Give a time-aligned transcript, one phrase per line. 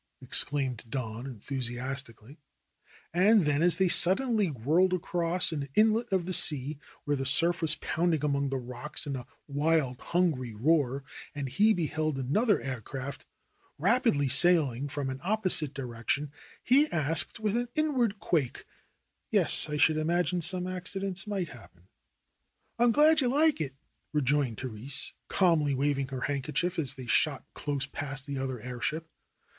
[0.19, 2.37] exclaimed Don enthusi astically.
[3.13, 7.61] And then as they suddenly whirled across an inlet of the sea, where the surf
[7.61, 11.03] was pounding among the rocks in a wild, hungry roar,
[11.35, 13.21] and he beheld another air ship
[13.77, 16.31] rapidly sailing from an opposite direction,
[16.63, 18.65] he added with an inward quake,
[19.29, 21.89] "Yes, I should imagine some accidents might happen."
[22.79, 23.75] "I am glad you like it,"
[24.13, 29.07] rejoined Therese, calmly wav ing her handkerchief as they shot close past the other airship.